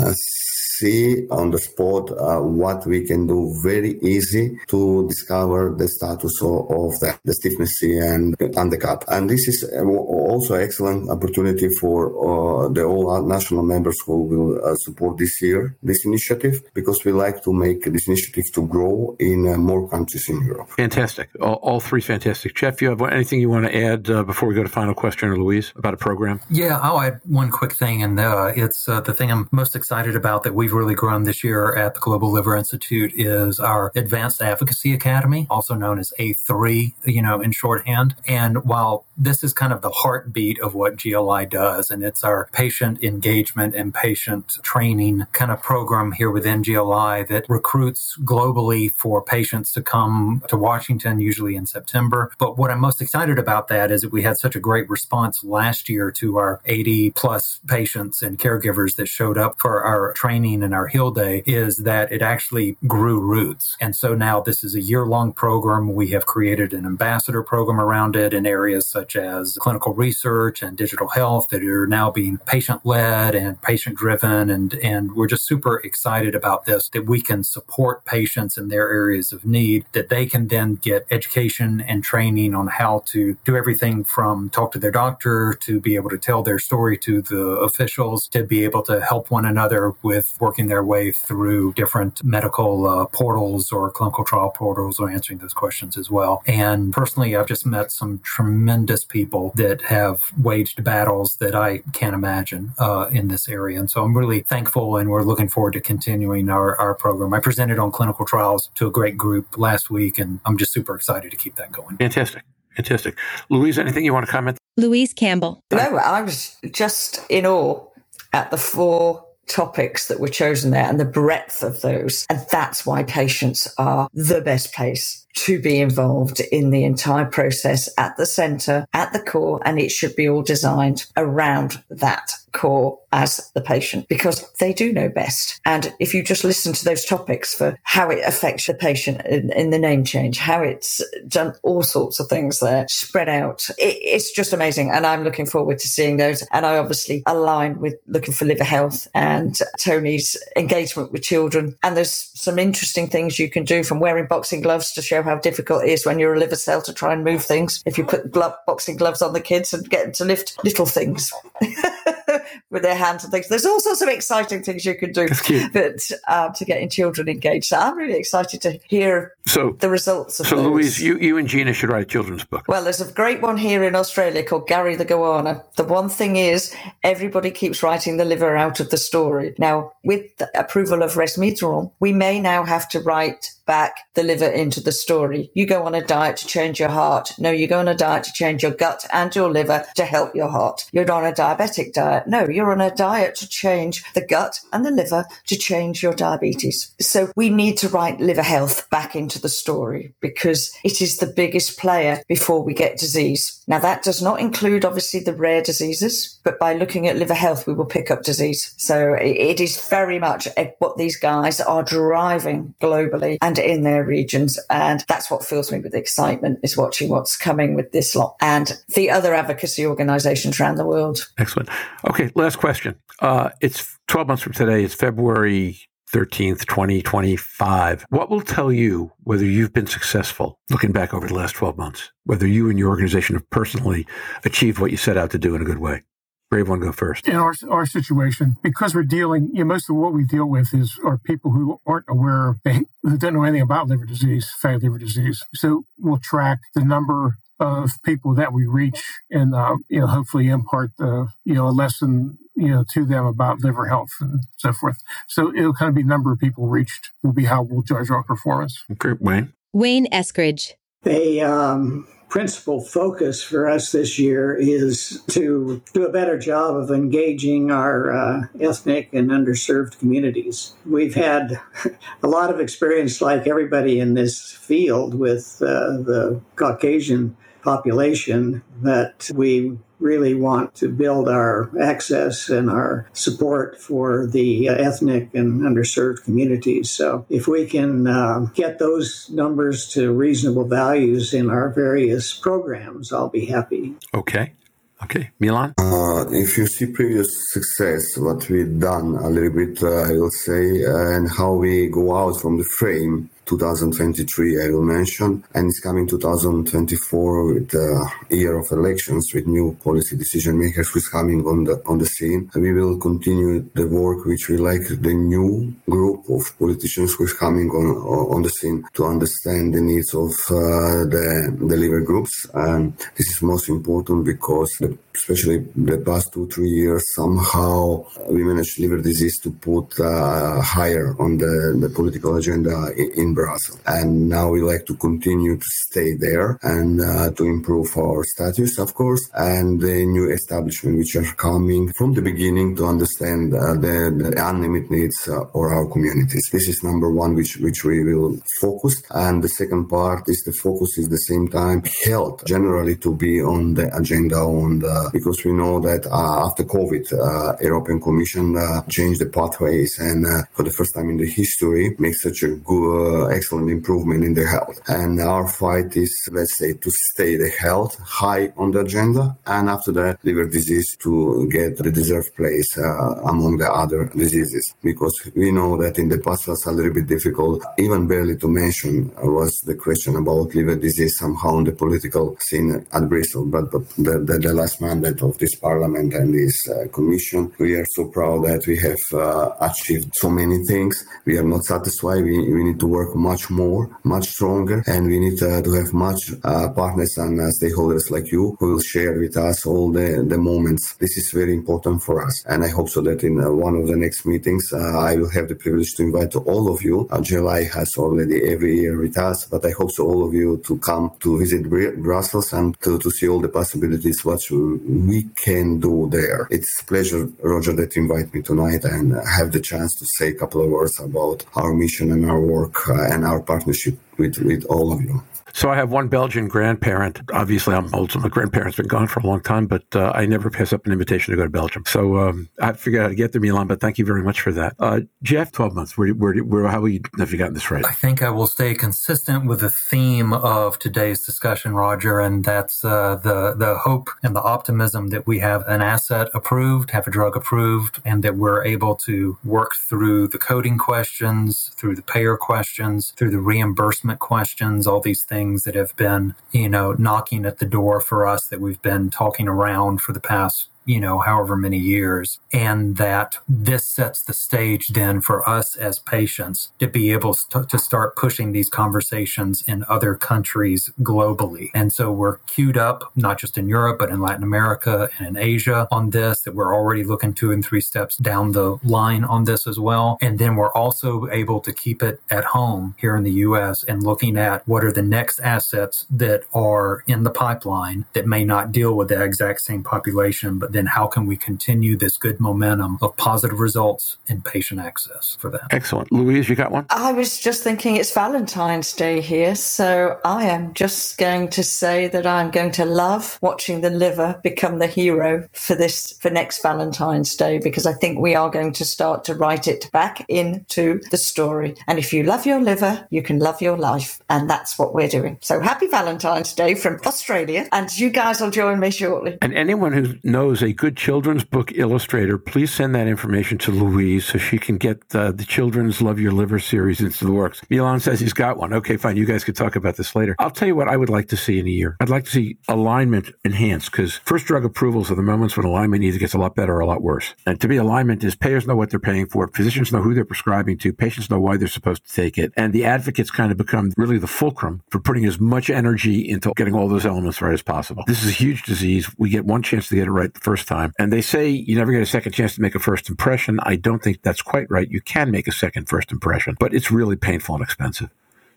see 0.79 1.27
on 1.29 1.51
the 1.51 1.59
spot 1.59 2.11
uh, 2.11 2.41
what 2.41 2.85
we 2.85 3.05
can 3.05 3.27
do 3.27 3.53
very 3.63 3.99
easy 3.99 4.57
to 4.67 5.07
discover 5.07 5.75
the 5.77 5.87
status 5.87 6.41
of, 6.41 6.71
of 6.71 6.99
the, 6.99 7.17
the 7.25 7.33
stiffness 7.33 7.81
and, 7.81 8.35
and 8.39 8.71
the 8.71 8.77
CAP. 8.77 9.03
And 9.07 9.29
this 9.29 9.47
is 9.47 9.63
also 9.63 10.55
excellent 10.55 11.09
opportunity 11.09 11.69
for 11.79 11.99
uh, 12.07 12.69
the 12.69 12.83
all 12.83 13.21
national 13.25 13.63
members 13.63 13.97
who 14.05 14.23
will 14.23 14.65
uh, 14.65 14.75
support 14.75 15.17
this 15.17 15.41
year, 15.41 15.75
this 15.83 16.05
initiative, 16.05 16.61
because 16.73 17.03
we 17.05 17.11
like 17.11 17.43
to 17.43 17.53
make 17.53 17.83
this 17.83 18.07
initiative 18.07 18.45
to 18.53 18.67
grow 18.67 19.15
in 19.19 19.47
uh, 19.47 19.57
more 19.57 19.89
countries 19.89 20.29
in 20.29 20.41
Europe. 20.45 20.69
Fantastic. 20.71 21.29
All, 21.41 21.55
all, 21.55 21.79
three 21.79 22.01
fantastic. 22.01 22.55
Jeff, 22.55 22.81
you 22.81 22.89
have 22.89 23.01
anything 23.01 23.39
you 23.39 23.49
want 23.49 23.65
to 23.65 23.75
add 23.75 24.09
uh, 24.09 24.23
before 24.23 24.47
we 24.49 24.55
go 24.55 24.63
to 24.63 24.69
final 24.69 24.93
question 24.93 25.29
or 25.29 25.37
Louise 25.37 25.73
about 25.75 25.93
a 25.93 25.97
program? 25.97 26.39
Yeah, 26.49 26.79
I'll 26.81 27.01
add 27.01 27.21
one 27.25 27.51
quick 27.51 27.73
thing. 27.73 28.03
And 28.03 28.19
uh, 28.19 28.51
it's 28.55 28.87
uh, 28.87 29.01
the 29.01 29.13
thing 29.13 29.31
I'm 29.31 29.47
most 29.51 29.75
excited 29.75 30.15
about 30.15 30.43
that 30.43 30.53
we 30.53 30.68
we've 30.69 30.75
really 30.75 30.93
grown 30.93 31.23
this 31.23 31.43
year 31.43 31.75
at 31.75 31.95
the 31.95 31.99
Global 31.99 32.31
Liver 32.31 32.55
Institute 32.55 33.11
is 33.15 33.59
our 33.59 33.91
Advanced 33.95 34.39
Advocacy 34.39 34.93
Academy, 34.93 35.47
also 35.49 35.73
known 35.73 35.97
as 35.97 36.13
A3, 36.19 36.93
you 37.05 37.23
know, 37.23 37.41
in 37.41 37.51
shorthand. 37.51 38.15
And 38.27 38.63
while 38.63 39.07
this 39.17 39.43
is 39.43 39.51
kind 39.51 39.73
of 39.73 39.81
the 39.81 39.89
heartbeat 39.89 40.59
of 40.61 40.75
what 40.75 40.95
GLI 40.95 41.47
does, 41.47 41.89
and 41.89 42.03
it's 42.03 42.23
our 42.23 42.49
patient 42.53 43.03
engagement 43.03 43.73
and 43.73 43.95
patient 43.95 44.57
training 44.61 45.25
kind 45.31 45.49
of 45.51 45.59
program 45.63 46.11
here 46.11 46.29
within 46.29 46.61
GLI 46.61 47.23
that 47.23 47.45
recruits 47.49 48.15
globally 48.23 48.91
for 48.91 49.23
patients 49.23 49.71
to 49.71 49.81
come 49.81 50.43
to 50.49 50.55
Washington, 50.55 51.19
usually 51.19 51.55
in 51.55 51.65
September. 51.65 52.31
But 52.37 52.59
what 52.59 52.69
I'm 52.69 52.79
most 52.79 53.01
excited 53.01 53.39
about 53.39 53.69
that 53.69 53.89
is 53.89 54.01
that 54.01 54.11
we 54.11 54.21
had 54.21 54.37
such 54.37 54.55
a 54.55 54.59
great 54.59 54.87
response 54.87 55.43
last 55.43 55.89
year 55.89 56.11
to 56.11 56.37
our 56.37 56.61
80 56.65 57.09
plus 57.11 57.59
patients 57.67 58.21
and 58.21 58.37
caregivers 58.37 58.95
that 58.97 59.07
showed 59.07 59.39
up 59.39 59.59
for 59.59 59.83
our 59.83 60.13
training 60.13 60.58
and 60.63 60.73
our 60.73 60.87
Hill 60.87 61.11
Day 61.11 61.43
is 61.45 61.77
that 61.77 62.11
it 62.11 62.21
actually 62.21 62.77
grew 62.87 63.19
roots. 63.19 63.75
And 63.81 63.95
so 63.95 64.15
now 64.15 64.39
this 64.39 64.63
is 64.63 64.75
a 64.75 64.81
year 64.81 65.05
long 65.05 65.33
program. 65.33 65.93
We 65.93 66.09
have 66.11 66.25
created 66.25 66.73
an 66.73 66.85
ambassador 66.85 67.43
program 67.43 67.79
around 67.79 68.15
it 68.15 68.33
in 68.33 68.45
areas 68.45 68.87
such 68.87 69.09
such 69.09 69.15
as 69.15 69.57
clinical 69.59 69.93
research 69.93 70.61
and 70.61 70.77
digital 70.77 71.07
health 71.07 71.49
that 71.49 71.63
are 71.63 71.87
now 71.87 72.11
being 72.11 72.37
patient 72.45 72.85
led 72.85 73.33
and 73.33 73.61
patient 73.61 73.95
driven. 73.95 74.49
And, 74.49 74.73
and 74.75 75.15
we're 75.15 75.27
just 75.27 75.45
super 75.45 75.77
excited 75.79 76.35
about 76.35 76.65
this 76.65 76.89
that 76.89 77.05
we 77.05 77.21
can 77.21 77.43
support 77.43 78.05
patients 78.05 78.57
in 78.57 78.67
their 78.67 78.91
areas 78.91 79.31
of 79.31 79.45
need, 79.45 79.85
that 79.93 80.09
they 80.09 80.25
can 80.25 80.47
then 80.47 80.75
get 80.75 81.07
education 81.09 81.81
and 81.81 82.03
training 82.03 82.53
on 82.53 82.67
how 82.67 83.03
to 83.07 83.37
do 83.45 83.55
everything 83.55 84.03
from 84.03 84.49
talk 84.49 84.71
to 84.73 84.79
their 84.79 84.91
doctor 84.91 85.57
to 85.61 85.79
be 85.79 85.95
able 85.95 86.09
to 86.09 86.17
tell 86.17 86.43
their 86.43 86.59
story 86.59 86.97
to 86.97 87.21
the 87.21 87.43
officials, 87.69 88.27
to 88.27 88.43
be 88.43 88.63
able 88.63 88.83
to 88.83 88.99
help 89.01 89.31
one 89.31 89.45
another 89.45 89.93
with 90.03 90.37
working 90.49 90.65
their 90.65 90.83
way 90.83 91.11
through 91.11 91.71
different 91.73 92.23
medical 92.23 92.87
uh, 92.87 93.05
portals 93.05 93.71
or 93.71 93.91
clinical 93.91 94.23
trial 94.23 94.49
portals 94.49 94.99
or 94.99 95.07
answering 95.07 95.37
those 95.37 95.53
questions 95.53 95.95
as 95.95 96.09
well. 96.09 96.41
And 96.47 96.91
personally, 96.91 97.35
I've 97.35 97.45
just 97.45 97.67
met 97.67 97.91
some 97.91 98.17
tremendous 98.23 99.03
people 99.03 99.51
that 99.57 99.83
have 99.83 100.21
waged 100.39 100.83
battles 100.83 101.35
that 101.35 101.53
I 101.53 101.83
can't 101.93 102.15
imagine 102.15 102.73
uh, 102.79 103.09
in 103.11 103.27
this 103.27 103.47
area. 103.47 103.77
And 103.79 103.91
so 103.91 104.03
I'm 104.03 104.17
really 104.17 104.39
thankful 104.39 104.97
and 104.97 105.11
we're 105.11 105.21
looking 105.21 105.49
forward 105.49 105.73
to 105.73 105.81
continuing 105.81 106.49
our, 106.49 106.75
our 106.77 106.95
program. 106.95 107.31
I 107.35 107.39
presented 107.39 107.77
on 107.77 107.91
clinical 107.91 108.25
trials 108.25 108.71
to 108.73 108.87
a 108.87 108.91
great 108.91 109.17
group 109.17 109.55
last 109.55 109.91
week, 109.91 110.17
and 110.17 110.39
I'm 110.45 110.57
just 110.57 110.73
super 110.73 110.95
excited 110.95 111.29
to 111.29 111.37
keep 111.37 111.57
that 111.57 111.71
going. 111.71 111.95
Fantastic. 111.97 112.41
Fantastic. 112.75 113.19
Louise, 113.49 113.77
anything 113.77 114.03
you 114.03 114.13
want 114.13 114.25
to 114.25 114.31
comment? 114.31 114.57
Louise 114.77 115.13
Campbell. 115.13 115.61
No, 115.71 115.97
I 115.97 116.23
was 116.23 116.57
just 116.71 117.23
in 117.29 117.45
awe 117.45 117.85
at 118.33 118.49
the 118.49 118.57
four 118.57 119.28
topics 119.49 120.07
that 120.07 120.19
were 120.19 120.29
chosen 120.29 120.71
there 120.71 120.85
and 120.85 120.99
the 120.99 121.05
breadth 121.05 121.63
of 121.63 121.81
those. 121.81 122.25
And 122.29 122.45
that's 122.51 122.85
why 122.85 123.03
patients 123.03 123.73
are 123.77 124.07
the 124.13 124.41
best 124.41 124.73
place 124.73 125.25
to 125.35 125.61
be 125.61 125.79
involved 125.79 126.39
in 126.51 126.71
the 126.71 126.83
entire 126.83 127.25
process 127.25 127.89
at 127.97 128.15
the 128.17 128.25
center, 128.25 128.85
at 128.93 129.13
the 129.13 129.19
core, 129.21 129.61
and 129.65 129.79
it 129.79 129.91
should 129.91 130.15
be 130.15 130.27
all 130.27 130.41
designed 130.41 131.05
around 131.17 131.83
that 131.89 132.31
core 132.51 132.99
as 133.11 133.51
the 133.53 133.61
patient 133.61 134.07
because 134.07 134.51
they 134.53 134.73
do 134.73 134.93
know 134.93 135.09
best. 135.09 135.59
And 135.65 135.93
if 135.99 136.13
you 136.13 136.23
just 136.23 136.43
listen 136.43 136.73
to 136.73 136.85
those 136.85 137.05
topics 137.05 137.55
for 137.55 137.77
how 137.83 138.09
it 138.09 138.23
affects 138.25 138.67
the 138.67 138.73
patient 138.73 139.25
in, 139.25 139.51
in 139.53 139.69
the 139.69 139.79
name 139.79 140.03
change, 140.03 140.37
how 140.37 140.61
it's 140.61 141.01
done 141.27 141.53
all 141.63 141.83
sorts 141.83 142.19
of 142.19 142.27
things 142.27 142.59
there 142.59 142.85
spread 142.87 143.29
out, 143.29 143.67
it, 143.77 143.97
it's 144.01 144.31
just 144.31 144.53
amazing. 144.53 144.91
And 144.91 145.05
I'm 145.05 145.23
looking 145.23 145.45
forward 145.45 145.79
to 145.79 145.87
seeing 145.87 146.17
those. 146.17 146.43
And 146.51 146.65
I 146.65 146.77
obviously 146.77 147.23
align 147.25 147.79
with 147.79 147.95
looking 148.07 148.33
for 148.33 148.45
liver 148.45 148.63
health 148.63 149.07
and 149.13 149.57
Tony's 149.79 150.37
engagement 150.55 151.11
with 151.11 151.23
children. 151.23 151.75
And 151.83 151.97
there's 151.97 152.31
some 152.35 152.59
interesting 152.59 153.07
things 153.07 153.39
you 153.39 153.49
can 153.49 153.63
do 153.63 153.83
from 153.83 153.99
wearing 153.99 154.27
boxing 154.27 154.61
gloves 154.61 154.91
to 154.93 155.01
show 155.01 155.18
how 155.23 155.37
difficult 155.37 155.83
it 155.83 155.89
is 155.89 156.05
when 156.05 156.19
you're 156.19 156.33
a 156.33 156.39
liver 156.39 156.55
cell 156.55 156.81
to 156.83 156.93
try 156.93 157.13
and 157.13 157.23
move 157.23 157.43
things. 157.43 157.83
If 157.85 157.97
you 157.97 158.03
put 158.03 158.31
glove, 158.31 158.55
boxing 158.65 158.97
gloves 158.97 159.21
on 159.21 159.33
the 159.33 159.41
kids 159.41 159.73
and 159.73 159.89
get 159.89 160.03
them 160.03 160.13
to 160.13 160.25
lift 160.25 160.57
little 160.63 160.85
things. 160.85 161.31
with 162.69 162.83
their 162.83 162.95
hands 162.95 163.23
and 163.23 163.31
things. 163.31 163.47
There's 163.47 163.65
all 163.65 163.79
sorts 163.79 164.01
of 164.01 164.09
exciting 164.09 164.63
things 164.63 164.85
you 164.85 164.95
can 164.95 165.11
do 165.11 165.27
but, 165.73 166.11
um, 166.27 166.53
to 166.53 166.65
getting 166.65 166.89
children 166.89 167.27
engaged. 167.27 167.65
So 167.65 167.77
I'm 167.77 167.97
really 167.97 168.17
excited 168.17 168.61
to 168.61 168.79
hear 168.87 169.33
so, 169.45 169.75
the 169.79 169.89
results 169.89 170.39
of 170.39 170.45
that. 170.45 170.49
So, 170.49 170.55
those. 170.57 170.65
Louise, 170.65 171.01
you, 171.01 171.17
you 171.17 171.37
and 171.37 171.47
Gina 171.47 171.73
should 171.73 171.89
write 171.89 172.03
a 172.03 172.05
children's 172.05 172.45
book. 172.45 172.65
Well, 172.67 172.83
there's 172.83 173.01
a 173.01 173.11
great 173.11 173.41
one 173.41 173.57
here 173.57 173.83
in 173.83 173.95
Australia 173.95 174.43
called 174.43 174.67
Gary 174.67 174.95
the 174.95 175.05
Goanna. 175.05 175.63
The 175.75 175.83
one 175.83 176.09
thing 176.09 176.35
is, 176.35 176.75
everybody 177.03 177.51
keeps 177.51 177.81
writing 177.83 178.17
the 178.17 178.25
liver 178.25 178.55
out 178.55 178.79
of 178.79 178.89
the 178.89 178.97
story. 178.97 179.55
Now, 179.57 179.93
with 180.03 180.37
the 180.37 180.49
approval 180.59 181.03
of 181.03 181.13
resmetirom, 181.13 181.91
we 181.99 182.13
may 182.13 182.39
now 182.39 182.63
have 182.63 182.87
to 182.89 182.99
write 182.99 183.51
back 183.69 183.99
the 184.15 184.23
liver 184.23 184.47
into 184.47 184.81
the 184.81 184.91
story. 184.91 185.51
You 185.53 185.67
go 185.67 185.83
on 185.83 185.93
a 185.93 186.03
diet 186.03 186.37
to 186.37 186.47
change 186.47 186.79
your 186.79 186.89
heart. 186.89 187.33
No, 187.37 187.51
you 187.51 187.67
go 187.67 187.77
on 187.77 187.87
a 187.87 187.93
diet 187.93 188.23
to 188.23 188.33
change 188.33 188.63
your 188.63 188.71
gut 188.71 189.05
and 189.13 189.33
your 189.35 189.51
liver 189.51 189.85
to 189.95 190.05
help 190.05 190.33
your 190.33 190.49
heart. 190.49 190.89
You're 190.91 191.09
on 191.11 191.23
a 191.23 191.31
diabetic 191.31 191.93
diet. 191.93 192.25
No, 192.25 192.49
you're 192.49 192.71
on 192.71 192.81
a 192.81 192.93
diet 192.95 193.35
to 193.35 193.47
change 193.47 194.03
the 194.15 194.25
gut 194.25 194.59
and 194.73 194.83
the 194.83 194.89
liver 194.89 195.23
to 195.45 195.55
change 195.55 196.01
your 196.01 196.15
diabetes. 196.15 196.95
So 196.99 197.31
we 197.35 197.51
need 197.51 197.77
to 197.77 197.89
write 197.89 198.19
liver 198.19 198.41
health 198.41 198.89
back 198.89 199.15
into 199.15 199.39
the 199.39 199.49
story 199.49 200.15
because 200.19 200.75
it 200.83 200.99
is 200.99 201.17
the 201.17 201.27
biggest 201.27 201.77
player 201.77 202.23
before 202.27 202.63
we 202.63 202.73
get 202.73 202.97
disease. 202.97 203.63
Now 203.67 203.77
that 203.79 204.01
does 204.01 204.19
not 204.19 204.39
include 204.39 204.83
obviously 204.83 205.19
the 205.19 205.35
rare 205.35 205.61
diseases, 205.61 206.39
but 206.43 206.57
by 206.57 206.73
looking 206.73 207.07
at 207.07 207.17
liver 207.17 207.35
health, 207.35 207.67
we 207.67 207.75
will 207.75 207.85
pick 207.85 208.09
up 208.09 208.23
disease. 208.23 208.73
So 208.77 209.13
it 209.13 209.61
is 209.61 209.79
very 209.89 210.17
much 210.17 210.47
eh, 210.57 210.71
what 210.79 210.97
these 210.97 211.17
guys 211.19 211.61
are 211.61 211.83
driving 211.83 212.73
globally 212.81 213.37
and 213.43 213.58
in 213.59 213.83
their 213.83 214.03
regions. 214.03 214.59
And 214.69 215.03
that's 215.07 215.29
what 215.29 215.43
fills 215.43 215.71
me 215.71 215.79
with 215.79 215.93
excitement 215.93 216.59
is 216.63 216.77
watching 216.77 217.09
what's 217.09 217.37
coming 217.37 217.75
with 217.75 217.91
this 217.91 218.15
lot 218.15 218.35
and 218.41 218.71
the 218.95 219.09
other 219.09 219.33
advocacy 219.33 219.85
organizations 219.85 220.59
around 220.59 220.75
the 220.75 220.85
world. 220.85 221.27
Excellent. 221.37 221.69
Okay, 222.09 222.31
last 222.35 222.57
question. 222.57 222.95
Uh, 223.19 223.49
it's 223.61 223.97
12 224.07 224.27
months 224.27 224.43
from 224.43 224.53
today. 224.53 224.83
It's 224.83 224.95
February 224.95 225.79
13th, 226.11 226.65
2025. 226.65 228.05
What 228.09 228.29
will 228.29 228.41
tell 228.41 228.71
you 228.71 229.11
whether 229.23 229.45
you've 229.45 229.73
been 229.73 229.87
successful 229.87 230.59
looking 230.71 230.91
back 230.91 231.13
over 231.13 231.27
the 231.27 231.35
last 231.35 231.55
12 231.55 231.77
months, 231.77 232.11
whether 232.23 232.47
you 232.47 232.69
and 232.69 232.79
your 232.79 232.89
organization 232.89 233.35
have 233.35 233.49
personally 233.49 234.07
achieved 234.43 234.79
what 234.79 234.91
you 234.91 234.97
set 234.97 235.17
out 235.17 235.31
to 235.31 235.37
do 235.37 235.55
in 235.55 235.61
a 235.61 235.65
good 235.65 235.79
way? 235.79 236.01
Brave 236.49 236.67
one 236.67 236.79
go 236.79 236.91
first. 236.91 237.27
In 237.27 237.35
our, 237.35 237.53
our 237.69 237.85
situation, 237.85 238.57
because 238.63 238.95
we're 238.95 239.03
dealing, 239.03 239.49
you 239.53 239.59
know, 239.59 239.65
most 239.65 239.89
of 239.89 239.95
what 239.95 240.13
we 240.13 240.23
deal 240.23 240.45
with 240.45 240.73
is 240.73 240.99
are 241.05 241.17
people 241.17 241.51
who 241.51 241.79
aren't 241.85 242.05
aware, 242.09 242.57
they, 242.63 242.81
who 243.03 243.17
don't 243.17 243.35
know 243.35 243.43
anything 243.43 243.61
about 243.61 243.87
liver 243.87 244.05
disease, 244.05 244.49
fatty 244.49 244.79
liver 244.79 244.97
disease. 244.97 245.45
So 245.53 245.83
we'll 245.97 246.19
track 246.19 246.59
the 246.73 246.83
number 246.83 247.37
of 247.59 247.91
people 248.03 248.33
that 248.35 248.53
we 248.53 248.65
reach 248.65 249.03
and, 249.29 249.53
uh, 249.53 249.75
you 249.89 249.99
know, 249.99 250.07
hopefully 250.07 250.47
impart 250.47 250.91
the, 250.97 251.27
you 251.43 251.53
know, 251.53 251.67
a 251.67 251.69
lesson, 251.69 252.37
you 252.55 252.69
know, 252.69 252.85
to 252.93 253.05
them 253.05 253.25
about 253.25 253.59
liver 253.59 253.87
health 253.87 254.11
and 254.21 254.43
so 254.57 254.71
forth. 254.71 254.97
So 255.27 255.53
it'll 255.53 255.73
kind 255.73 255.89
of 255.89 255.95
be 255.95 256.03
number 256.03 256.31
of 256.31 256.39
people 256.39 256.67
reached 256.67 257.11
will 257.21 257.33
be 257.33 257.45
how 257.45 257.61
we'll 257.61 257.83
judge 257.83 258.09
our 258.09 258.23
performance. 258.23 258.83
Okay, 258.93 259.17
Wayne. 259.19 259.53
Wayne 259.73 260.07
Eskridge. 260.11 260.73
They, 261.03 261.41
um, 261.41 262.07
principal 262.29 262.79
focus 262.79 263.43
for 263.43 263.67
us 263.67 263.91
this 263.91 264.19
year 264.19 264.55
is 264.55 265.21
to 265.27 265.81
do 265.93 266.05
a 266.05 266.11
better 266.11 266.37
job 266.37 266.75
of 266.75 266.91
engaging 266.91 267.71
our 267.71 268.11
uh, 268.11 268.43
ethnic 268.59 269.09
and 269.11 269.29
underserved 269.29 269.97
communities. 269.99 270.73
We've 270.85 271.15
had 271.15 271.59
a 272.23 272.27
lot 272.27 272.51
of 272.51 272.59
experience, 272.59 273.19
like 273.21 273.47
everybody 273.47 273.99
in 273.99 274.13
this 274.13 274.51
field, 274.51 275.15
with 275.15 275.57
uh, 275.61 275.97
the 275.97 276.39
Caucasian 276.55 277.35
population 277.63 278.63
that 278.81 279.29
we 279.33 279.77
really 279.99 280.33
want 280.33 280.75
to 280.75 280.89
build 280.89 281.27
our 281.29 281.69
access 281.81 282.49
and 282.49 282.69
our 282.69 283.07
support 283.13 283.79
for 283.79 284.25
the 284.27 284.69
ethnic 284.69 285.33
and 285.33 285.61
underserved 285.61 286.23
communities. 286.23 286.89
So, 286.91 287.25
if 287.29 287.47
we 287.47 287.65
can 287.65 288.07
uh, 288.07 288.47
get 288.53 288.79
those 288.79 289.29
numbers 289.29 289.87
to 289.89 290.11
reasonable 290.11 290.65
values 290.65 291.33
in 291.33 291.49
our 291.49 291.69
various 291.69 292.33
programs, 292.33 293.11
I'll 293.11 293.29
be 293.29 293.45
happy. 293.45 293.95
Okay. 294.13 294.53
Okay, 295.01 295.29
Milan. 295.39 295.73
Uh, 295.77 296.25
if 296.29 296.57
you 296.57 296.67
see 296.67 296.87
previous 296.87 297.53
success, 297.53 298.17
what 298.17 298.49
we've 298.49 298.79
done 298.79 299.15
a 299.15 299.29
little 299.29 299.49
bit, 299.49 299.81
uh, 299.81 299.87
I 299.87 300.11
will 300.11 300.29
say, 300.29 300.83
uh, 300.83 301.15
and 301.15 301.31
how 301.31 301.53
we 301.53 301.87
go 301.87 302.17
out 302.17 302.41
from 302.41 302.57
the 302.57 302.65
frame 302.65 303.29
2023, 303.49 304.63
I 304.63 304.69
will 304.69 304.83
mention, 304.83 305.43
and 305.55 305.67
it's 305.69 305.79
coming 305.79 306.07
2024 306.07 307.53
with 307.53 307.69
the 307.69 308.11
year 308.29 308.59
of 308.59 308.71
elections 308.71 309.31
with 309.33 309.47
new 309.47 309.75
policy 309.83 310.15
decision 310.15 310.59
makers 310.59 310.89
who's 310.89 311.07
coming 311.07 311.43
on 311.47 311.63
the 311.63 311.81
on 311.87 311.97
the 311.97 312.05
scene. 312.05 312.51
We 312.53 312.71
will 312.73 312.97
continue 312.99 313.67
the 313.73 313.87
work 313.87 314.25
which 314.25 314.49
we 314.49 314.57
like 314.57 314.85
the 314.87 315.15
new 315.15 315.73
group 315.89 316.29
of 316.29 316.57
politicians 316.59 317.15
who's 317.15 317.33
coming 317.33 317.69
on 317.71 317.87
on 318.35 318.43
the 318.43 318.49
scene 318.49 318.85
to 318.93 319.05
understand 319.05 319.73
the 319.73 319.81
needs 319.81 320.13
of 320.13 320.31
uh, 320.51 321.09
the 321.13 321.25
the 321.59 322.05
groups, 322.05 322.45
and 322.53 322.95
this 323.17 323.31
is 323.31 323.41
most 323.41 323.67
important 323.67 324.25
because 324.25 324.69
the, 324.79 324.95
especially 325.19 325.59
the 325.75 325.97
past 326.05 326.33
two 326.33 326.47
three 326.47 326.69
years 326.69 327.03
somehow 327.15 328.05
we 328.29 328.43
managed 328.43 328.79
liver 328.79 329.01
disease 329.01 329.39
to 329.39 329.51
put 329.51 329.99
uh, 329.99 330.61
higher 330.61 331.15
on 331.19 331.37
the, 331.37 331.77
the 331.79 331.89
political 331.89 332.35
agenda 332.35 332.91
in, 332.97 333.11
in 333.21 333.33
Brussels. 333.33 333.79
And 333.85 334.29
now 334.29 334.49
we 334.49 334.61
like 334.61 334.85
to 334.87 334.95
continue 334.95 335.57
to 335.57 335.69
stay 335.87 336.15
there 336.15 336.59
and 336.61 337.01
uh, 337.01 337.31
to 337.31 337.45
improve 337.45 337.89
our 337.97 338.23
status, 338.23 338.79
of 338.79 338.93
course, 338.93 339.29
and 339.33 339.81
the 339.81 340.05
new 340.05 340.31
establishment 340.31 340.97
which 340.97 341.15
are 341.15 341.33
coming 341.35 341.91
from 341.93 342.13
the 342.13 342.21
beginning 342.21 342.75
to 342.77 342.85
understand 342.85 343.53
uh, 343.53 343.73
the, 343.73 344.31
the 344.33 344.49
unlimited 344.49 344.91
needs 344.91 345.27
uh, 345.27 345.41
of 345.41 345.55
our 345.55 345.87
communities. 345.87 346.47
This 346.51 346.67
is 346.67 346.83
number 346.83 347.11
one, 347.11 347.35
which 347.35 347.57
which 347.57 347.83
we 347.83 348.03
will 348.03 348.37
focus. 348.61 349.01
And 349.11 349.43
the 349.43 349.49
second 349.49 349.87
part 349.87 350.27
is 350.27 350.41
the 350.45 350.53
focus 350.53 350.97
is 350.97 351.09
the 351.09 351.17
same 351.17 351.47
time 351.47 351.83
health 352.05 352.45
generally 352.45 352.95
to 352.97 353.15
be 353.15 353.41
on 353.41 353.73
the 353.73 353.95
agenda 353.95 354.37
on 354.37 354.79
the 354.79 355.08
because 355.11 355.43
we 355.45 355.53
know 355.53 355.79
that 355.79 356.05
uh, 356.07 356.45
after 356.47 356.63
COVID, 356.63 357.05
uh, 357.13 357.55
European 357.61 358.01
Commission 358.01 358.55
uh, 358.57 358.81
changed 358.83 359.21
the 359.21 359.27
pathways 359.27 359.97
and 359.99 360.25
for 360.53 360.63
the 360.63 360.71
first 360.71 360.93
time 360.95 361.09
in 361.09 361.17
the 361.17 361.29
history 361.29 361.95
make 361.99 362.15
such 362.15 362.43
a 362.43 362.49
good 362.49 363.31
excellent 363.31 363.69
improvement 363.69 364.23
in 364.23 364.33
the 364.33 364.45
health. 364.45 364.79
And 364.87 365.19
our 365.21 365.47
fight 365.47 365.95
is, 365.95 366.13
let's 366.31 366.57
say, 366.57 366.73
to 366.73 366.91
stay 367.11 367.35
the 367.37 367.49
health 367.49 367.97
high 367.99 368.51
on 368.57 368.71
the 368.71 368.81
agenda, 368.81 369.37
and 369.45 369.69
after 369.69 369.91
that, 369.93 370.19
liver 370.23 370.45
disease 370.45 370.95
to 371.03 371.49
get 371.49 371.77
the 371.77 371.91
deserved 371.91 372.35
place 372.35 372.77
among 372.77 373.57
the 373.57 373.71
other 373.71 374.05
diseases. 374.15 374.73
Because 374.83 375.15
we 375.35 375.51
know 375.51 375.81
that 375.81 375.97
in 375.97 376.09
the 376.09 376.19
past 376.19 376.47
was 376.47 376.65
a 376.65 376.71
little 376.71 376.93
bit 376.93 377.07
difficult, 377.07 377.63
even 377.77 378.07
barely 378.07 378.37
to 378.37 378.47
mention 378.47 379.11
was 379.21 379.59
the 379.65 379.75
question 379.75 380.15
about 380.15 380.53
liver 380.55 380.75
disease 380.75 381.17
somehow 381.17 381.55
on 381.55 381.63
the 381.63 381.71
political 381.71 382.35
scene 382.39 382.85
at 382.91 383.09
Brussels. 383.09 383.49
But, 383.49 383.71
but 383.71 383.89
the, 383.97 384.19
the, 384.19 384.39
the, 384.39 384.53
last 384.53 384.81
of 385.05 385.37
this 385.37 385.55
parliament 385.55 386.13
and 386.13 386.33
this 386.33 386.55
uh, 386.69 386.87
commission, 386.91 387.51
we 387.59 387.75
are 387.75 387.85
so 387.91 388.05
proud 388.05 388.45
that 388.45 388.65
we 388.67 388.77
have 388.77 388.97
uh, 389.13 389.51
achieved 389.61 390.11
so 390.15 390.29
many 390.29 390.63
things. 390.65 391.05
We 391.25 391.37
are 391.37 391.43
not 391.43 391.63
satisfied. 391.63 392.23
We, 392.23 392.53
we 392.53 392.63
need 392.63 392.79
to 392.79 392.87
work 392.87 393.15
much 393.15 393.49
more, 393.49 393.89
much 394.03 394.27
stronger, 394.27 394.83
and 394.87 395.07
we 395.07 395.19
need 395.19 395.41
uh, 395.41 395.61
to 395.61 395.71
have 395.73 395.93
much 395.93 396.31
uh, 396.43 396.69
partners 396.69 397.17
and 397.17 397.39
uh, 397.39 397.45
stakeholders 397.61 398.11
like 398.11 398.31
you 398.31 398.55
who 398.59 398.73
will 398.73 398.81
share 398.81 399.17
with 399.19 399.37
us 399.37 399.65
all 399.65 399.91
the, 399.91 400.25
the 400.27 400.37
moments. 400.37 400.95
This 400.95 401.17
is 401.17 401.31
very 401.31 401.53
important 401.53 402.03
for 402.03 402.25
us, 402.25 402.45
and 402.45 402.63
I 402.63 402.69
hope 402.69 402.89
so 402.89 403.01
that 403.01 403.23
in 403.23 403.39
uh, 403.39 403.51
one 403.51 403.75
of 403.75 403.87
the 403.87 403.95
next 403.95 404.25
meetings 404.25 404.71
I 404.73 405.15
will 405.15 405.31
have 405.31 405.47
the 405.47 405.55
privilege 405.55 405.93
to 405.95 406.03
invite 406.03 406.35
all 406.35 406.71
of 406.73 406.81
you. 406.81 407.07
GLI 407.09 407.65
has 407.65 407.89
already 407.97 408.51
every 408.51 408.79
year 408.79 408.99
with 408.99 409.17
us, 409.17 409.45
but 409.45 409.65
I 409.65 409.71
hope 409.71 409.91
so 409.91 410.05
all 410.05 410.25
of 410.25 410.33
you 410.33 410.61
to 410.65 410.77
come 410.79 411.11
to 411.21 411.39
visit 411.39 411.69
Brussels 412.01 412.53
and 412.53 412.79
to, 412.81 412.99
to 412.99 413.11
see 413.11 413.27
all 413.27 413.39
the 413.39 413.49
possibilities 413.49 414.23
what 414.25 414.49
we 414.89 415.29
can 415.43 415.79
do 415.79 416.09
there. 416.11 416.47
It's 416.49 416.81
pleasure, 416.83 417.29
Roger, 417.43 417.73
that 417.73 417.95
you 417.95 418.01
invite 418.03 418.33
me 418.33 418.41
tonight 418.41 418.83
and 418.83 419.13
have 419.27 419.51
the 419.51 419.59
chance 419.59 419.93
to 419.99 420.05
say 420.17 420.29
a 420.29 420.33
couple 420.33 420.61
of 420.61 420.69
words 420.69 420.99
about 420.99 421.45
our 421.55 421.73
mission 421.73 422.11
and 422.11 422.29
our 422.29 422.39
work 422.39 422.89
uh, 422.89 423.13
and 423.13 423.23
our 423.23 423.39
partnership 423.39 423.97
with, 424.17 424.37
with 424.39 424.65
all 424.65 424.91
of 424.91 425.01
you. 425.01 425.21
So 425.59 425.69
I 425.69 425.75
have 425.75 425.91
one 425.91 426.07
Belgian 426.07 426.47
grandparent. 426.47 427.19
Obviously, 427.33 427.75
I'm 427.75 427.93
old, 427.93 428.13
so 428.13 428.19
my 428.19 428.29
grandparents 428.29 428.77
been 428.77 428.87
gone 428.87 429.07
for 429.07 429.19
a 429.19 429.27
long 429.27 429.41
time, 429.41 429.67
but 429.67 429.83
uh, 429.93 430.13
I 430.15 430.25
never 430.25 430.49
pass 430.49 430.71
up 430.71 430.85
an 430.85 430.93
invitation 430.93 431.33
to 431.33 431.35
go 431.35 431.43
to 431.43 431.49
Belgium. 431.49 431.83
So 431.85 432.17
um, 432.17 432.47
I 432.61 432.71
figured 432.71 433.03
out 433.03 433.07
to 433.09 433.15
get 433.15 433.33
to 433.33 433.41
Milan, 433.41 433.67
but 433.67 433.81
thank 433.81 433.97
you 433.97 434.05
very 434.05 434.23
much 434.23 434.39
for 434.39 434.53
that. 434.53 434.75
Uh, 434.79 435.01
Jeff, 435.21 435.51
12 435.51 435.75
months. 435.75 435.97
Where, 435.97 436.11
where, 436.11 436.33
where, 436.45 436.65
how 436.69 436.85
you, 436.85 437.01
have 437.17 437.33
you 437.33 437.37
gotten 437.37 437.55
this 437.55 437.69
right? 437.69 437.85
I 437.85 437.91
think 437.91 438.21
I 438.21 438.29
will 438.29 438.47
stay 438.47 438.73
consistent 438.73 439.47
with 439.47 439.59
the 439.59 439.69
theme 439.69 440.31
of 440.31 440.79
today's 440.79 441.25
discussion, 441.25 441.73
Roger, 441.73 442.21
and 442.21 442.45
that's 442.45 442.85
uh, 442.85 443.17
the, 443.17 443.53
the 443.53 443.79
hope 443.79 444.11
and 444.23 444.33
the 444.33 444.41
optimism 444.41 445.09
that 445.09 445.27
we 445.27 445.39
have 445.39 445.67
an 445.67 445.81
asset 445.81 446.29
approved, 446.33 446.91
have 446.91 447.05
a 447.05 447.11
drug 447.11 447.35
approved, 447.35 447.99
and 448.05 448.23
that 448.23 448.37
we're 448.37 448.63
able 448.63 448.95
to 448.95 449.37
work 449.43 449.75
through 449.75 450.29
the 450.29 450.37
coding 450.37 450.77
questions, 450.77 451.71
through 451.75 451.95
the 451.95 452.01
payer 452.01 452.37
questions, 452.37 453.11
through 453.17 453.31
the 453.31 453.41
reimbursement 453.41 454.19
questions, 454.19 454.87
all 454.87 455.01
these 455.01 455.23
things 455.23 455.48
things 455.49 455.63
that 455.63 455.73
have 455.73 455.95
been, 455.95 456.35
you 456.51 456.69
know, 456.69 456.93
knocking 456.93 457.45
at 457.45 457.57
the 457.57 457.65
door 457.65 457.99
for 457.99 458.27
us 458.27 458.47
that 458.47 458.61
we've 458.61 458.81
been 458.83 459.09
talking 459.09 459.47
around 459.47 459.99
for 459.99 460.13
the 460.13 460.19
past 460.19 460.69
you 460.89 460.99
know, 460.99 461.19
however 461.19 461.55
many 461.55 461.77
years. 461.77 462.39
And 462.51 462.97
that 462.97 463.37
this 463.47 463.85
sets 463.85 464.23
the 464.23 464.33
stage 464.33 464.87
then 464.87 465.21
for 465.21 465.47
us 465.47 465.75
as 465.75 465.99
patients 465.99 466.71
to 466.79 466.87
be 466.87 467.11
able 467.11 467.35
to 467.35 467.77
start 467.77 468.15
pushing 468.15 468.51
these 468.51 468.69
conversations 468.69 469.63
in 469.67 469.85
other 469.87 470.15
countries 470.15 470.91
globally. 471.01 471.69
And 471.75 471.93
so 471.93 472.11
we're 472.11 472.37
queued 472.37 472.77
up, 472.77 473.11
not 473.15 473.37
just 473.37 473.55
in 473.57 473.69
Europe, 473.69 473.99
but 473.99 474.09
in 474.09 474.19
Latin 474.19 474.43
America 474.43 475.09
and 475.19 475.27
in 475.27 475.37
Asia 475.37 475.87
on 475.91 476.09
this, 476.09 476.41
that 476.41 476.55
we're 476.55 476.73
already 476.73 477.03
looking 477.03 477.33
two 477.33 477.51
and 477.51 477.63
three 477.63 477.81
steps 477.81 478.17
down 478.17 478.53
the 478.53 478.79
line 478.83 479.23
on 479.23 479.43
this 479.43 479.67
as 479.67 479.79
well. 479.79 480.17
And 480.21 480.39
then 480.39 480.55
we're 480.55 480.73
also 480.73 481.27
able 481.29 481.59
to 481.61 481.71
keep 481.71 482.01
it 482.01 482.19
at 482.31 482.45
home 482.45 482.95
here 482.97 483.15
in 483.15 483.23
the 483.23 483.37
US 483.47 483.83
and 483.83 484.01
looking 484.01 484.37
at 484.37 484.67
what 484.67 484.83
are 484.83 484.91
the 484.91 485.03
next 485.03 485.39
assets 485.41 486.07
that 486.09 486.45
are 486.51 487.03
in 487.05 487.23
the 487.23 487.29
pipeline 487.29 488.05
that 488.13 488.25
may 488.25 488.43
not 488.43 488.71
deal 488.71 488.95
with 488.95 489.09
the 489.09 489.21
exact 489.21 489.61
same 489.61 489.83
population, 489.83 490.57
but 490.57 490.71
then 490.71 490.78
how 490.87 491.07
can 491.07 491.25
we 491.25 491.35
continue 491.35 491.97
this 491.97 492.17
good 492.17 492.39
momentum 492.39 492.97
of 493.01 493.15
positive 493.17 493.59
results 493.59 494.17
in 494.27 494.41
patient 494.41 494.79
access 494.79 495.37
for 495.39 495.49
that? 495.49 495.67
Excellent. 495.71 496.11
Louise, 496.11 496.47
you 496.47 496.55
got 496.55 496.71
one? 496.71 496.85
I 496.89 497.11
was 497.11 497.39
just 497.39 497.63
thinking 497.63 497.95
it's 497.95 498.13
Valentine's 498.13 498.93
Day 498.93 499.21
here, 499.21 499.55
so 499.55 500.19
I 500.23 500.45
am 500.45 500.73
just 500.73 501.17
going 501.17 501.49
to 501.49 501.63
say 501.63 502.07
that 502.07 502.25
I'm 502.25 502.51
going 502.51 502.71
to 502.71 502.85
love 502.85 503.37
watching 503.41 503.81
the 503.81 503.89
liver 503.89 504.39
become 504.43 504.79
the 504.79 504.87
hero 504.87 505.47
for 505.53 505.75
this 505.75 506.13
for 506.13 506.29
next 506.29 506.61
Valentine's 506.61 507.35
Day 507.35 507.59
because 507.59 507.85
I 507.85 507.93
think 507.93 508.19
we 508.19 508.35
are 508.35 508.49
going 508.49 508.73
to 508.73 508.85
start 508.85 509.23
to 509.25 509.35
write 509.35 509.67
it 509.67 509.89
back 509.91 510.25
into 510.27 511.01
the 511.11 511.17
story. 511.17 511.75
And 511.87 511.99
if 511.99 512.13
you 512.13 512.23
love 512.23 512.45
your 512.45 512.61
liver, 512.61 513.07
you 513.09 513.21
can 513.21 513.39
love 513.39 513.61
your 513.61 513.77
life. 513.77 514.21
And 514.29 514.49
that's 514.49 514.77
what 514.77 514.93
we're 514.93 515.07
doing. 515.07 515.37
So 515.41 515.59
happy 515.59 515.87
Valentine's 515.87 516.53
Day 516.53 516.75
from 516.75 516.99
Australia. 517.05 517.67
And 517.71 517.95
you 517.97 518.09
guys 518.09 518.41
will 518.41 518.51
join 518.51 518.79
me 518.79 518.91
shortly. 518.91 519.37
And 519.41 519.53
anyone 519.53 519.93
who 519.93 520.15
knows 520.23 520.61
a 520.61 520.68
a 520.69 520.73
good 520.73 520.95
children's 520.95 521.43
book 521.43 521.71
illustrator, 521.73 522.37
please 522.37 522.71
send 522.71 522.93
that 522.93 523.07
information 523.07 523.57
to 523.57 523.71
Louise 523.71 524.25
so 524.25 524.37
she 524.37 524.59
can 524.59 524.77
get 524.77 525.03
uh, 525.15 525.31
the 525.31 525.43
children's 525.43 525.99
Love 525.99 526.19
Your 526.19 526.31
Liver 526.31 526.59
series 526.59 527.01
into 527.01 527.25
the 527.25 527.31
works. 527.31 527.61
Milan 527.71 527.99
says 527.99 528.19
he's 528.19 528.33
got 528.33 528.57
one. 528.57 528.71
Okay, 528.71 528.95
fine. 528.95 529.17
You 529.17 529.25
guys 529.25 529.43
could 529.43 529.55
talk 529.55 529.75
about 529.75 529.95
this 529.95 530.15
later. 530.15 530.35
I'll 530.37 530.51
tell 530.51 530.67
you 530.67 530.75
what 530.75 530.87
I 530.87 530.95
would 530.95 531.09
like 531.09 531.27
to 531.29 531.37
see 531.37 531.57
in 531.57 531.65
a 531.65 531.71
year. 531.71 531.97
I'd 531.99 532.09
like 532.09 532.25
to 532.25 532.29
see 532.29 532.57
alignment 532.67 533.31
enhanced 533.43 533.91
because 533.91 534.17
first 534.25 534.45
drug 534.45 534.63
approvals 534.63 535.09
are 535.09 535.15
the 535.15 535.23
moments 535.23 535.57
when 535.57 535.65
alignment 535.65 536.03
either 536.03 536.19
gets 536.19 536.35
a 536.35 536.37
lot 536.37 536.53
better 536.53 536.75
or 536.75 536.81
a 536.81 536.85
lot 536.85 537.01
worse. 537.01 537.33
And 537.47 537.59
to 537.61 537.67
be 537.67 537.77
alignment 537.77 538.23
is 538.23 538.35
payers 538.35 538.67
know 538.67 538.75
what 538.75 538.91
they're 538.91 538.99
paying 538.99 539.25
for, 539.25 539.47
physicians 539.47 539.91
know 539.91 540.03
who 540.03 540.13
they're 540.13 540.23
prescribing 540.23 540.77
to, 540.79 540.93
patients 540.93 541.31
know 541.31 541.39
why 541.39 541.57
they're 541.57 541.67
supposed 541.67 542.05
to 542.05 542.13
take 542.13 542.37
it, 542.37 542.53
and 542.55 542.73
the 542.73 542.85
advocates 542.85 543.31
kind 543.31 543.51
of 543.51 543.57
become 543.57 543.91
really 543.97 544.19
the 544.19 544.27
fulcrum 544.27 544.83
for 544.91 544.99
putting 544.99 545.25
as 545.25 545.39
much 545.39 545.71
energy 545.71 546.29
into 546.29 546.53
getting 546.55 546.75
all 546.75 546.87
those 546.87 547.07
elements 547.07 547.41
right 547.41 547.53
as 547.53 547.63
possible. 547.63 548.03
This 548.05 548.23
is 548.23 548.29
a 548.29 548.33
huge 548.33 548.61
disease. 548.63 549.09
We 549.17 549.31
get 549.31 549.45
one 549.45 549.63
chance 549.63 549.87
to 549.89 549.95
get 549.95 550.07
it 550.07 550.11
right 550.11 550.31
the 550.31 550.39
first 550.49 550.67
time. 550.67 550.91
And 550.97 551.13
they 551.13 551.21
say 551.21 551.47
you 551.47 551.75
never 551.75 551.91
get 551.91 552.01
a 552.01 552.07
second 552.07 552.31
chance 552.31 552.55
to 552.55 552.61
make 552.61 552.73
a 552.73 552.79
first 552.79 553.07
impression. 553.07 553.59
I 553.61 553.75
don't 553.75 554.01
think 554.01 554.23
that's 554.23 554.41
quite 554.41 554.65
right. 554.67 554.89
You 554.89 554.99
can 554.99 555.29
make 555.29 555.47
a 555.47 555.51
second 555.51 555.87
first 555.87 556.11
impression, 556.11 556.55
but 556.59 556.73
it's 556.73 556.89
really 556.89 557.15
painful 557.15 557.53
and 557.53 557.63
expensive. 557.63 558.09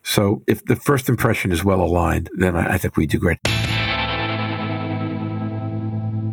So 0.03 0.43
if 0.47 0.65
the 0.65 0.75
first 0.75 1.11
impression 1.11 1.53
is 1.53 1.63
well 1.63 1.83
aligned, 1.83 2.31
then 2.33 2.57
I, 2.57 2.75
I 2.75 2.79
think 2.79 2.97
we 2.97 3.07
do 3.07 3.19
great. 3.19 3.37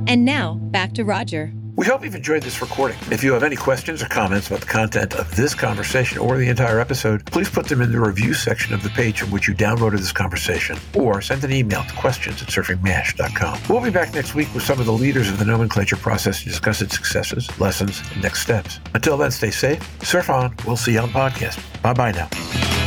And 0.07 0.23
now, 0.23 0.53
back 0.71 0.93
to 0.93 1.03
Roger. 1.03 1.51
We 1.79 1.85
hope 1.85 2.03
you've 2.03 2.13
enjoyed 2.13 2.43
this 2.43 2.61
recording. 2.61 2.97
If 3.09 3.23
you 3.23 3.31
have 3.31 3.41
any 3.41 3.55
questions 3.55 4.03
or 4.03 4.07
comments 4.07 4.47
about 4.47 4.59
the 4.59 4.65
content 4.65 5.13
of 5.13 5.33
this 5.37 5.55
conversation 5.55 6.17
or 6.17 6.37
the 6.37 6.49
entire 6.49 6.77
episode, 6.81 7.25
please 7.27 7.49
put 7.49 7.67
them 7.67 7.81
in 7.81 7.93
the 7.93 8.01
review 8.01 8.33
section 8.33 8.73
of 8.73 8.83
the 8.83 8.89
page 8.89 9.21
from 9.21 9.31
which 9.31 9.47
you 9.47 9.55
downloaded 9.55 9.99
this 9.99 10.11
conversation, 10.11 10.77
or 10.93 11.21
send 11.21 11.41
an 11.45 11.53
email 11.53 11.85
to 11.85 11.93
questions 11.93 12.41
at 12.41 12.49
surfingmash.com. 12.49 13.61
We'll 13.69 13.81
be 13.81 13.91
back 13.91 14.13
next 14.13 14.35
week 14.35 14.53
with 14.53 14.63
some 14.63 14.81
of 14.81 14.87
the 14.87 14.91
leaders 14.91 15.29
of 15.29 15.39
the 15.39 15.45
nomenclature 15.45 15.95
process 15.95 16.39
to 16.39 16.49
discuss 16.49 16.81
its 16.81 16.95
successes, 16.95 17.47
lessons, 17.61 18.01
and 18.11 18.23
next 18.23 18.41
steps. 18.41 18.81
Until 18.93 19.15
then, 19.15 19.31
stay 19.31 19.49
safe, 19.49 19.81
surf 20.05 20.29
on. 20.29 20.53
We'll 20.67 20.75
see 20.75 20.95
you 20.95 20.99
on 20.99 21.07
podcast. 21.11 21.63
Bye 21.81 21.93
bye 21.93 22.11
now. 22.11 22.78